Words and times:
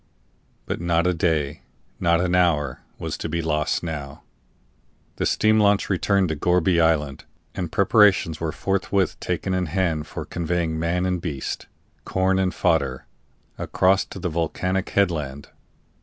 But 0.65 0.81
not 0.81 1.05
a 1.05 1.13
day, 1.13 1.61
not 1.99 2.21
an 2.21 2.33
hour, 2.33 2.81
was 2.97 3.19
to 3.19 3.29
be 3.29 3.43
lost 3.43 3.83
now. 3.83 4.23
The 5.17 5.27
steam 5.27 5.59
launch 5.59 5.91
returned 5.91 6.29
to 6.29 6.35
Gourbi 6.35 6.81
Island, 6.81 7.25
and 7.53 7.71
preparations 7.71 8.39
were 8.39 8.51
forthwith 8.51 9.19
taken 9.19 9.53
in 9.53 9.67
hand 9.67 10.07
for 10.07 10.25
conveying 10.25 10.79
man 10.79 11.05
and 11.05 11.21
beast, 11.21 11.67
corn 12.03 12.39
and 12.39 12.51
fodder, 12.51 13.05
across 13.59 14.03
to 14.05 14.17
the 14.17 14.29
volcanic 14.29 14.89
headland. 14.89 15.49